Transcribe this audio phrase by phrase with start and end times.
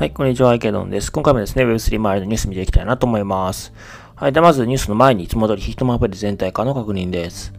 [0.00, 1.12] はい、こんにちは、池ドンです。
[1.12, 3.72] 今回もですね、Web3 周りのニュース見ていきたいなと思います。
[4.14, 7.52] はい、ではまずニュースの前にいつも通りヒートマップで全体化の確認です。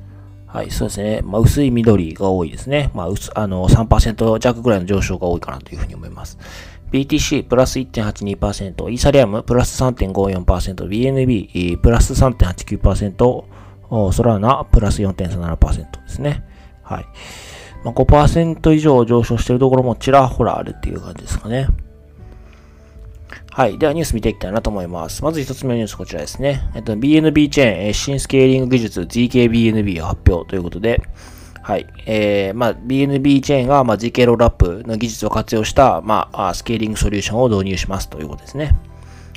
[0.47, 1.21] はい、そうですね。
[1.23, 2.91] まあ、薄い緑が多いですね。
[2.93, 6.37] まあ、あの3%弱ぐらいの上昇が多いかなというふうに思います。
[6.91, 13.43] BTC プラス1.82%、イーサリアムプラス3.54%、BNB プラス3.89%、
[14.11, 16.43] ソラーナプラス4.37%ですね。
[16.83, 17.05] はい。
[17.83, 21.67] まあ、5%以上上昇しているところもちらほらあるっていう感じですかね。
[23.53, 23.77] はい。
[23.77, 25.23] ではニュース見ていきたいなと思います。
[25.23, 26.71] まず一つ目のニュースこちらですね。
[26.73, 31.01] えっと、BNB チェーン、新スケーリング技術 ZKBNB を発表ということで、
[31.61, 31.85] はい。
[32.05, 38.75] えー、まあ、BNB チェーンが、まあ、GK ロールアップの技術を活用した、まあ、スケーリングソリューションを導入しますということですね。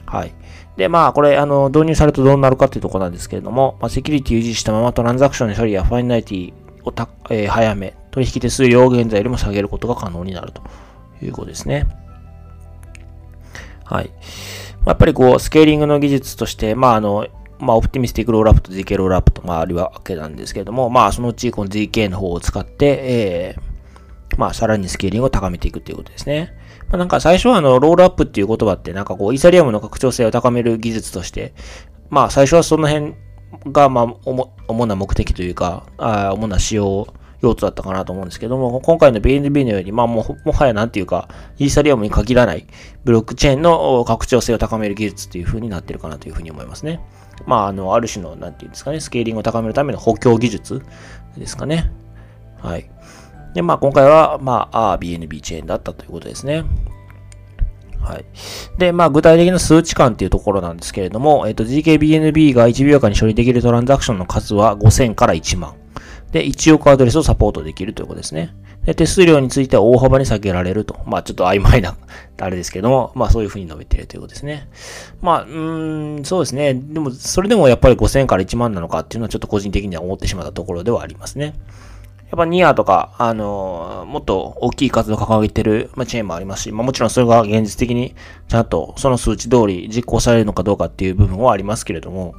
[0.07, 0.35] はい。
[0.77, 6.53] で、まあ、これ、あの、導入されるとどうなるかというところなんですけれども、まあ、セキュリティを維持したままトランザクションの処理やファイナリティ
[6.85, 10.63] をた、えー、早め、取引手数料を現在よりも下げることが可能になると
[11.23, 11.87] いうことですね。
[13.85, 14.11] はい。
[14.87, 17.27] やっぱりこう、スケーリングの技術として、まあ、あの、
[17.59, 26.55] まあ、オプティミスティックロールアップと ZK ロールアップと、まあ、あるわけなんですけれども、まあ、そのうち、この ZK の方を使って、えー、まあ、さらにスケーリングを高めていくということですね。
[26.89, 31.55] まあ、なんか最初はあの、ロールアップっていう言葉って、なんかこう、イーサリアムの拡張性を高める技術として、
[32.11, 33.15] まあ、最初はその辺
[33.67, 34.15] が、まあ、
[34.69, 37.07] 主な目的というか、あ主な仕様
[37.45, 42.67] 用途だったかなと思うんですけども、今回の BNB のように、まあももはやなんていうか、イーサリアムに限らない
[43.05, 47.01] ブロックチェーンの拡張性を高める技術っていう風になってるかなというふうに思いますね。
[47.47, 50.83] まあ、あの、ある種の、なんていうんですかね、スケーリングを高めるための補強技術
[51.37, 51.91] ですかね。
[52.59, 52.89] はい。
[53.55, 56.65] で、まあ今回は、まあ、あ BNB チェーンだったということですね。
[58.05, 58.25] はい。
[58.79, 65.75] で、まあ、具体的な数値感っていうところなんですけれども、えっ、と、GKBNB が1秒間に処理できるトランザクションの数は5000から1万。
[66.31, 68.55] で、1億アドレスをサポートできるということですね。
[68.85, 70.99] で、手数料については大幅に下げられると。
[71.07, 71.97] まあ、ちょっと曖昧な
[72.39, 74.69] あれですけども、まあ、そういうふうに述べているということですね。
[75.23, 76.75] まあ、うーん、そうですね。
[76.75, 81.55] でも、それでもやっぱり5000から1万なのかっていうのはちょっと個人的には思ってしまったところではありますね。
[82.35, 88.17] やっぱニアとか、あのもっと大きい数を掲げてる、まあ、チェーンもありますし、まあ、もちろんそれが現実的に
[88.49, 92.35] ちゃんとその数値通り実行されるのかどうかっていう部分はありますけれども、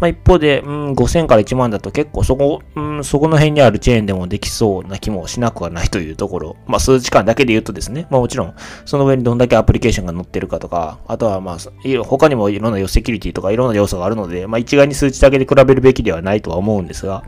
[0.00, 6.56] まあ、一方で、うん、5000から1万だと結構そこ、うん、そこの辺にあるチェーンでもできそうな気もしなくはないというところ。
[6.66, 8.54] まあ、数時間だけで言うとですね、まあもちろん、
[8.86, 11.58] その上にどんだけアプリケーションが載ってるかとか、あとはまあ、
[12.04, 17.22] 他にもいろんなセキュリティとかいろんな要素があるので、まあ一概に数値だけで比べるべきではないとは思うんですが、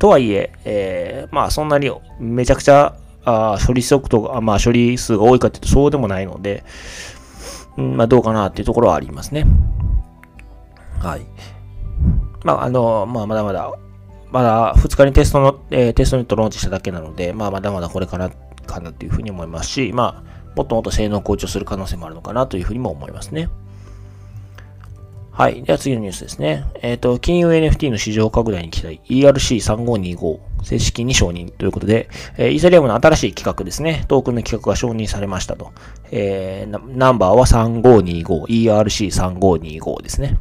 [0.00, 6.64] とはいえ、えー、まあそんなにめちゃくちゃあ処理速度が、まあ処理数が多いかというとそうでもないので、
[7.76, 9.46] うん、まあどうかなっていうところはありますね。
[11.00, 11.20] はい。
[12.44, 13.72] まあ、あの、まあ、まだまだ、
[14.30, 18.30] まだ2日にテストの、えー、テストネットローンチしただけなので、まあ、まだまだこれから
[18.66, 23.48] かなというふうに思いますし、まあ、もっともっと性能向上する可能性もあるのかなというふうにも思いますね。
[25.40, 25.62] はい。
[25.62, 26.66] では次のニュースですね。
[26.82, 29.00] えっ、ー、と、金融 NFT の市場拡大に期待。
[29.08, 34.04] ERC3525 正式に承認ということで、えー、イーサリアムの新しい企画ですね。
[34.06, 35.72] トークンの企画が承認されましたと。
[36.10, 40.36] えー、ナンバーは3525、ERC3525 ですね。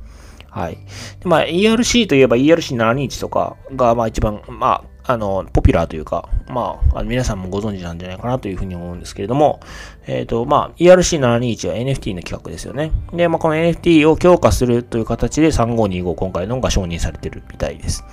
[0.50, 0.76] はい。
[0.76, 9.59] でまあ、ERC といえば ERC721 とかが、まあ一番、まあ、あの、ポピュラーというか、まあ、あの皆さんもご存知なんじゃないかなというふうに思うんですけれども、
[10.06, 12.92] えっ、ー、と、まあ、ERC721 は NFT の企画ですよね。
[13.12, 18.06] で、まあ、この NFT を強化するという形で3525今回のが承認されてるみたいです。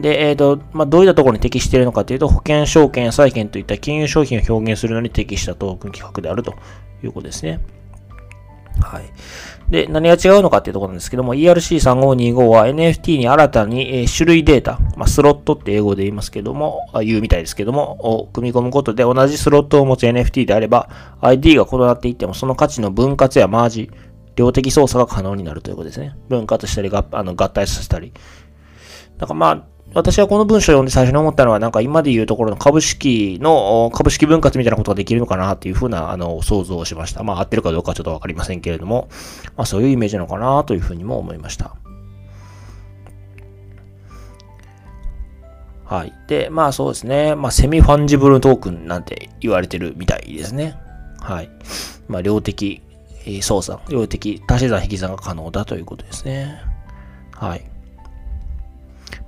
[0.00, 6.56] で、えっ、ー、と、まあ、どういったところに適しているのかというと、保険、証券、債券といった金融商品を表現するのに適したトークン企画であると
[7.04, 7.60] いうことですね。
[8.80, 9.04] はい。
[9.70, 20.88] で、何が違うのかっていうところなんですけども、ERC3525 は NFT に新たに、え種類データ、まあ、スロットって英語で言いますけども、言うみたいですけども、を組み込むことで同じスロットを持つ NFT であれば、
[21.20, 23.90] ID が異なっていっても、その価値の分割やマージ、
[24.36, 26.16] 量的操作が可能になるということですね。
[26.28, 28.12] 分割したり、あの合体させたり。
[29.18, 37.22] だかまあ、私はこの文章を読んで最初に思ったのは、なんか今で言うところの株式の、株式分割みたいなことができるのかなっていうふうな、あの、想像をしました。
[37.22, 39.08] まあ、合ってるかどうかはちょっとわかりませんけれども、
[39.56, 41.76] まあ、そういうイメージなのかなというふうにも思いました。
[45.86, 46.12] はい。
[46.26, 47.34] で、まあそうですね。
[47.34, 50.76] まあ、セミファンジブルトークンなんて言われてるみたいですね。
[51.20, 51.48] はい。
[52.06, 52.82] まあ、量的
[53.40, 56.60] 操作、量的足し算引き算が可能だということですね。
[57.32, 57.64] はい。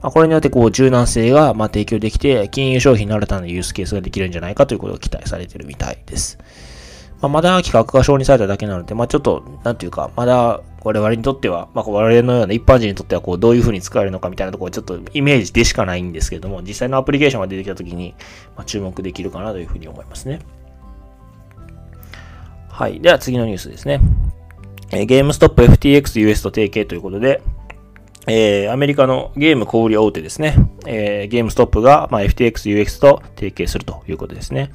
[0.00, 6.38] まあ、これによってこう柔軟性がま提供できて、金融商品の新たなユースケースができるんじゃないかということが期待されてるみたいです。
[7.20, 18.14] まあ、まだ企画が承認されただけなので、まあ、ちょっと、なんていうか、まだ我々にとっては、まあ、我々のような一般人にとっては、こう、どういう風に使えるのかみたいなところ、ちょっとイメージでしかないんですけども、実際のアプリケーションが出てきたときに、
[18.56, 20.38] まあ、注目できるかなというふうに思いますね。
[22.68, 23.00] はい。
[23.00, 24.00] では次のニュースですね。
[24.92, 27.42] えー、ゲームストップ FTX US と提携ということで、
[28.28, 30.56] えー、アメリカのゲーム小売大手ですね。
[30.86, 34.70] えー、ゲームストップが、まあ、FTX US と提携するということですね。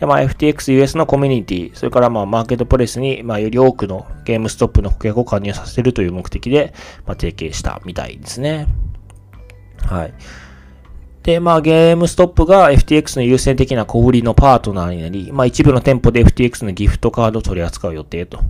[0.00, 6.72] で、まあ、FTX US のコミュニティ、それからまあ、マーケットプレスに、まあ、より多くのゲームストップの顧客を加入させるという目的で、
[7.06, 8.66] まあ、提携したみたいですね。
[9.86, 10.14] はい。
[11.22, 18.40] で、まあ、ゲームストップが FTX の優先的な小売りのパートナーになり、まあ、一部の店舗で FTX のギフトカードを取り扱う予定と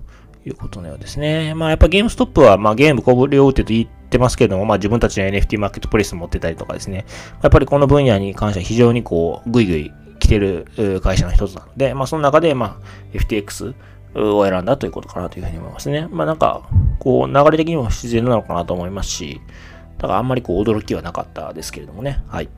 [0.47, 1.55] いうことのようですね。
[1.55, 7.05] まあ、やっぱゲームストップは、まあ、ゲーム小売り大手と言ってますけれども、まあ、自分たちの NFT マーケットプレイス持ってたりとかですね。
[7.43, 13.75] やっぱりこの分野に関しては非常にこう、ぐいぐい来てる会社の一つなので、まあ、その中で、まあ、FTX
[14.15, 16.09] を選んだということかなというふうに思いますね。
[16.11, 16.63] まあ、なんか、
[16.99, 19.41] こう、流れ的にも自然なのかなと思いますし、
[19.99, 22.23] だからあんまりこう驚きはなかったですけれどもね。
[22.29, 22.49] はい。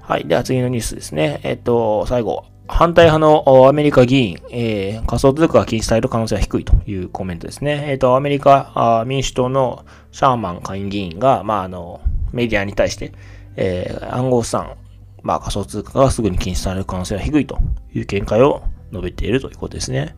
[0.00, 0.26] はい。
[0.26, 1.40] では次のニュースですね。
[1.44, 2.46] えっと、最後。
[2.68, 7.86] 反対派のアメリカ議員、えー、仮想通貨が禁止される可能性は低いというコメントですね。
[7.88, 12.00] えっ、と、アメリカ民主党のシャーマン下院議員が、まあ、あの、
[12.32, 13.12] メディアに対して、
[13.56, 14.76] えー、暗号資産、
[15.22, 17.58] まあ、仮想通貨がすぐに禁止される可能性は低いと
[17.94, 18.62] いう見解を
[18.92, 20.14] 述べているということですね。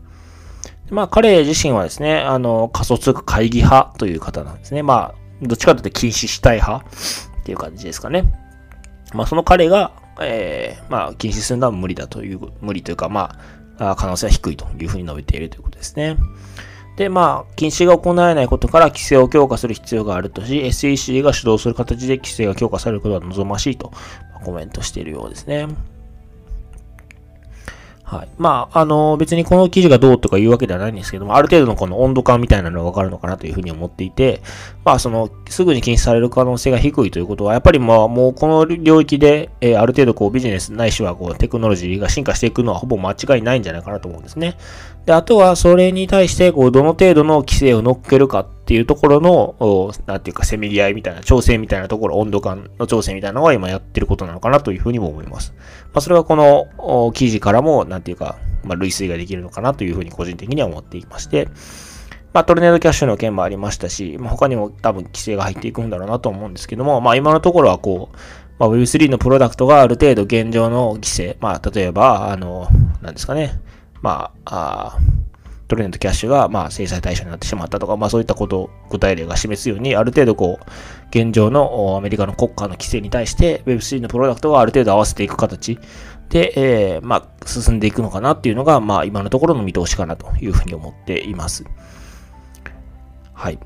[0.89, 4.83] まあ、彼自身はですね、あの、仮想通貨会議派という方なんですね。
[4.83, 8.25] まあ、どっちかというと禁止したい派っていう感じですかね。
[9.13, 9.93] まあ、その彼が、
[10.25, 13.37] えー、まあ、禁止するのは無理だという、無理というか、ま
[13.77, 16.17] あ、可能性は低いというふうに述べているということですね。
[16.97, 23.91] で、まあ、禁止が行われないことから規制を強化する必要があるとし、SEC が主導する形で規制が強化されることは望ましいと
[24.43, 25.67] コメントしているようですね。
[28.11, 28.29] はい。
[28.37, 34.41] まあ、あの、別にこの記事がどうとか言うわけではないんですけども、ある程度のこの温度感みたいなのがわかるのかなというふうに思っていて、
[34.83, 44.57] まあ、その、すぐに禁止される可能性が低いということは、やっぱりまあ、もうこの領域で、えー、ある程度こうビジネスないしはこうテクノロジーが進化していくのはほぼ間違いないんじゃないかなと思うんですね。
[45.05, 55.53] で、あとはそれに対して、こう、どの程度の規制を乗っけるかっていうところの、なんていうか、せめぎ合いみたいな、調整みたいなところ、温度感の調整みたいなのが今やってることなのかなというふうにも思います。
[55.57, 61.47] まあ、それはこの記事からも、なんていうか、まあ、類推ができるのかなというふうに個人的には思っていまして、
[62.33, 68.17] まあ、トルネードキャッシュの件もありましたし、まあ、他にも多分規制が入っていくんだろうなと思うんですけども、まあ、今のところはこう、
[68.57, 72.67] まあ、Web3 のプロダクトがある程度現状の規制、まあ、例えば、あの、
[73.01, 73.59] なんですかね、
[74.01, 74.99] まあ、あ
[75.71, 80.65] トルネードキャッシュが、まあ、制裁対象になってしまったとか、まあ、そういったことを具体例が示すように、ある程度こう、
[81.11, 85.79] 現状のアメリカの国家の規制に対して Web3 のプロダクトはある程度合わせていく形
[86.27, 91.63] で、えー、まあ、進んでいくのかなっていうのが、まあ、今のところの見通しかなというふうに思っています。
[93.33, 93.57] はい。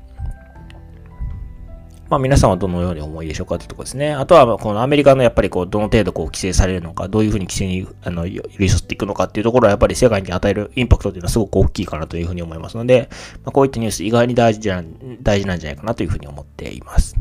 [2.08, 4.12] まあ皆さんはどのように思いでしょうかというとこですね。
[4.12, 13.08] あとは、このアメリカのやっぱりこう、どの程度こう規制されるのか、どういうふうに規制に、あの、寄り添っていくのかっていうところはやっぱり世界に与えるインパクトというのはすごく大きいかなというふうに思いますので、
[13.44, 14.84] まあ、こういったニュース意外に大事な、
[15.22, 17.16] 大事なんじゃないかなというふうに思っています。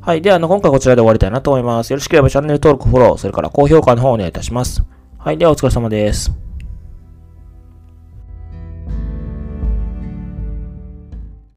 [0.00, 0.22] はい。
[0.22, 1.90] では、あの、今回こちらで終わりたいなと思います。
[1.90, 4.82] よろしければチャンネル登録、フォロー、それから高評価の方をお願いいたします。
[5.18, 5.38] はい。
[5.38, 6.47] では、お疲れ様です。